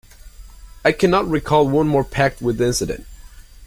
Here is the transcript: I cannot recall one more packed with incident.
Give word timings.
I 0.83 0.93
cannot 0.93 1.29
recall 1.29 1.67
one 1.69 1.87
more 1.87 2.03
packed 2.03 2.41
with 2.41 2.59
incident. 2.59 3.05